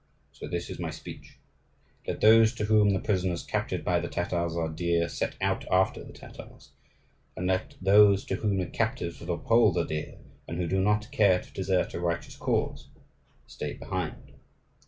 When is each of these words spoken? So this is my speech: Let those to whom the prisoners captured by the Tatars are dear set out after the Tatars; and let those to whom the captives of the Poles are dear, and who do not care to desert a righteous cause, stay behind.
So 0.31 0.47
this 0.47 0.71
is 0.71 0.79
my 0.79 0.89
speech: 0.89 1.37
Let 2.07 2.21
those 2.21 2.55
to 2.55 2.65
whom 2.65 2.89
the 2.89 2.99
prisoners 2.99 3.43
captured 3.43 3.85
by 3.85 3.99
the 3.99 4.07
Tatars 4.07 4.55
are 4.55 4.67
dear 4.67 5.07
set 5.07 5.35
out 5.39 5.63
after 5.69 6.03
the 6.03 6.11
Tatars; 6.11 6.71
and 7.37 7.45
let 7.45 7.75
those 7.79 8.25
to 8.25 8.37
whom 8.37 8.57
the 8.57 8.65
captives 8.65 9.21
of 9.21 9.27
the 9.27 9.37
Poles 9.37 9.77
are 9.77 9.85
dear, 9.85 10.17
and 10.47 10.57
who 10.57 10.65
do 10.65 10.81
not 10.81 11.11
care 11.11 11.39
to 11.39 11.53
desert 11.53 11.93
a 11.93 11.99
righteous 11.99 12.35
cause, 12.35 12.87
stay 13.45 13.73
behind. 13.73 14.31